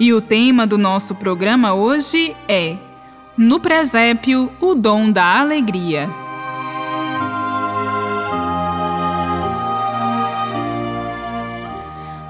E 0.00 0.12
o 0.12 0.20
tema 0.20 0.64
do 0.64 0.78
nosso 0.78 1.12
programa 1.12 1.74
hoje 1.74 2.36
é 2.46 2.76
No 3.36 3.58
presépio, 3.58 4.48
o 4.60 4.72
dom 4.72 5.10
da 5.10 5.40
alegria. 5.40 6.08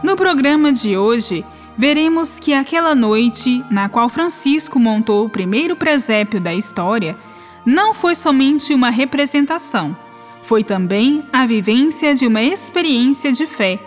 No 0.02 0.16
programa 0.16 0.72
de 0.72 0.96
hoje, 0.96 1.44
veremos 1.76 2.40
que 2.40 2.54
aquela 2.54 2.94
noite 2.94 3.62
na 3.70 3.86
qual 3.86 4.08
Francisco 4.08 4.78
montou 4.78 5.26
o 5.26 5.28
primeiro 5.28 5.76
presépio 5.76 6.40
da 6.40 6.54
história 6.54 7.18
não 7.66 7.92
foi 7.92 8.14
somente 8.14 8.72
uma 8.72 8.88
representação, 8.88 9.94
foi 10.40 10.64
também 10.64 11.22
a 11.30 11.44
vivência 11.44 12.14
de 12.14 12.26
uma 12.26 12.42
experiência 12.42 13.30
de 13.30 13.44
fé. 13.44 13.78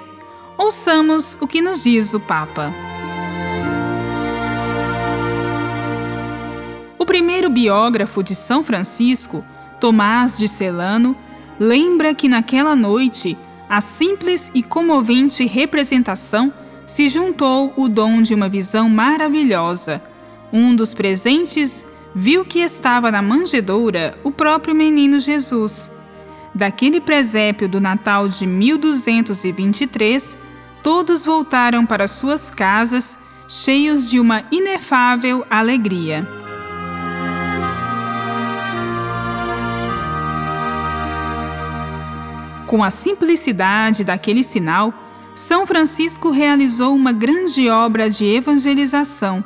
Ouçamos 0.55 1.35
o 1.41 1.47
que 1.47 1.59
nos 1.63 1.83
diz 1.83 2.13
o 2.13 2.19
Papa. 2.19 2.90
Primeiro 7.11 7.49
biógrafo 7.49 8.23
de 8.23 8.33
São 8.33 8.63
Francisco, 8.63 9.43
Tomás 9.81 10.37
de 10.37 10.47
Celano, 10.47 11.13
lembra 11.59 12.15
que 12.15 12.29
naquela 12.29 12.73
noite 12.73 13.37
a 13.67 13.81
simples 13.81 14.49
e 14.55 14.63
comovente 14.63 15.45
representação 15.45 16.53
se 16.85 17.09
juntou 17.09 17.73
o 17.75 17.89
dom 17.89 18.21
de 18.21 18.33
uma 18.33 18.47
visão 18.47 18.87
maravilhosa. 18.87 20.01
Um 20.53 20.73
dos 20.73 20.93
presentes 20.93 21.85
viu 22.15 22.45
que 22.45 22.59
estava 22.59 23.11
na 23.11 23.21
manjedoura 23.21 24.17
o 24.23 24.31
próprio 24.31 24.73
menino 24.73 25.19
Jesus. 25.19 25.91
Daquele 26.55 27.01
presépio 27.01 27.67
do 27.67 27.81
Natal 27.81 28.29
de 28.29 28.47
1223, 28.47 30.37
todos 30.81 31.25
voltaram 31.25 31.85
para 31.85 32.07
suas 32.07 32.49
casas 32.49 33.19
cheios 33.49 34.09
de 34.09 34.17
uma 34.17 34.43
inefável 34.49 35.45
alegria. 35.49 36.25
Com 42.71 42.85
a 42.85 42.89
simplicidade 42.89 44.01
daquele 44.01 44.41
sinal, 44.41 44.93
são 45.35 45.67
Francisco 45.67 46.29
realizou 46.29 46.95
uma 46.95 47.11
grande 47.11 47.69
obra 47.69 48.09
de 48.09 48.25
evangelização. 48.25 49.43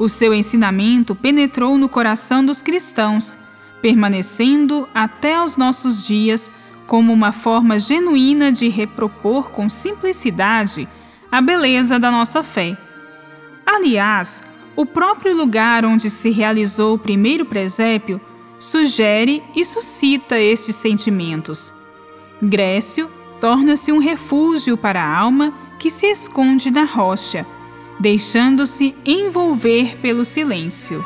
O 0.00 0.08
seu 0.08 0.34
ensinamento 0.34 1.14
penetrou 1.14 1.78
no 1.78 1.88
coração 1.88 2.44
dos 2.44 2.60
cristãos, 2.60 3.38
permanecendo 3.80 4.88
até 4.92 5.36
aos 5.36 5.56
nossos 5.56 6.04
dias 6.04 6.50
como 6.88 7.12
uma 7.12 7.30
forma 7.30 7.78
genuína 7.78 8.50
de 8.50 8.68
repropor 8.68 9.50
com 9.50 9.68
simplicidade 9.68 10.88
a 11.30 11.40
beleza 11.40 12.00
da 12.00 12.10
nossa 12.10 12.42
fé. 12.42 12.76
Aliás, 13.64 14.42
o 14.74 14.84
próprio 14.84 15.36
lugar 15.36 15.84
onde 15.84 16.10
se 16.10 16.30
realizou 16.30 16.96
o 16.96 16.98
primeiro 16.98 17.44
presépio 17.44 18.20
sugere 18.58 19.40
e 19.54 19.64
suscita 19.64 20.36
estes 20.36 20.74
sentimentos. 20.74 21.78
Grécio 22.42 23.10
torna-se 23.40 23.92
um 23.92 23.98
refúgio 23.98 24.76
para 24.76 25.02
a 25.02 25.18
alma 25.18 25.52
que 25.78 25.90
se 25.90 26.06
esconde 26.06 26.70
na 26.70 26.84
rocha, 26.84 27.46
deixando-se 27.98 28.94
envolver 29.04 29.98
pelo 29.98 30.24
silêncio. 30.24 31.04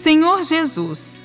Senhor 0.00 0.42
Jesus, 0.42 1.22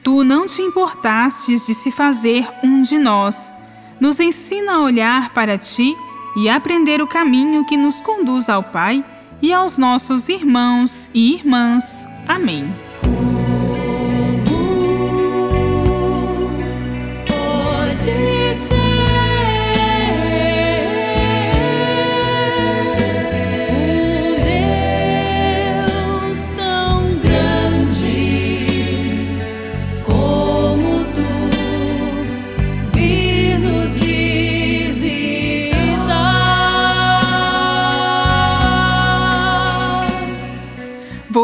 tu 0.00 0.22
não 0.22 0.46
te 0.46 0.62
importastes 0.62 1.66
de 1.66 1.74
se 1.74 1.90
fazer 1.90 2.48
um 2.62 2.80
de 2.80 2.96
nós. 2.96 3.52
Nos 3.98 4.20
ensina 4.20 4.74
a 4.74 4.80
olhar 4.80 5.34
para 5.34 5.58
ti 5.58 5.96
e 6.36 6.48
aprender 6.48 7.02
o 7.02 7.08
caminho 7.08 7.64
que 7.64 7.76
nos 7.76 8.00
conduz 8.00 8.48
ao 8.48 8.62
Pai 8.62 9.04
e 9.42 9.52
aos 9.52 9.78
nossos 9.78 10.28
irmãos 10.28 11.10
e 11.12 11.34
irmãs. 11.34 12.06
Amém. 12.28 12.72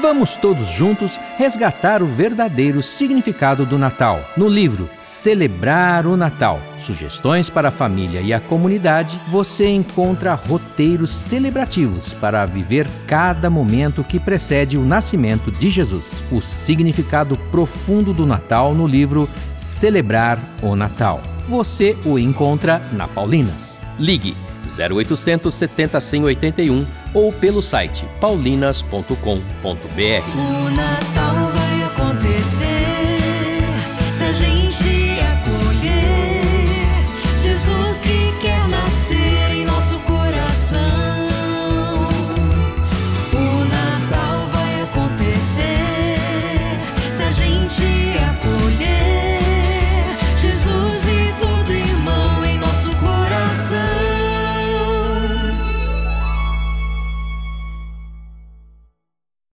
Vamos 0.00 0.34
todos 0.34 0.68
juntos 0.68 1.20
resgatar 1.36 2.02
o 2.02 2.06
verdadeiro 2.06 2.82
significado 2.82 3.66
do 3.66 3.78
Natal. 3.78 4.24
No 4.34 4.48
livro 4.48 4.88
Celebrar 5.02 6.06
o 6.06 6.16
Natal 6.16 6.58
Sugestões 6.78 7.50
para 7.50 7.68
a 7.68 7.70
Família 7.70 8.22
e 8.22 8.32
a 8.32 8.40
Comunidade, 8.40 9.20
você 9.28 9.68
encontra 9.68 10.32
roteiros 10.32 11.10
celebrativos 11.10 12.14
para 12.14 12.46
viver 12.46 12.88
cada 13.06 13.50
momento 13.50 14.02
que 14.02 14.18
precede 14.18 14.78
o 14.78 14.84
nascimento 14.86 15.52
de 15.52 15.68
Jesus. 15.68 16.22
O 16.32 16.40
significado 16.40 17.36
profundo 17.50 18.14
do 18.14 18.24
Natal 18.24 18.74
no 18.74 18.86
livro 18.86 19.28
Celebrar 19.58 20.38
o 20.62 20.74
Natal. 20.74 21.20
Você 21.46 21.94
o 22.06 22.18
encontra 22.18 22.80
na 22.92 23.06
Paulinas. 23.06 23.80
Ligue 23.98 24.34
0870 24.78 26.00
181 26.00 26.86
ou 27.14 27.32
pelo 27.32 27.62
site 27.62 28.04
paulinas.com.br. 28.20 31.19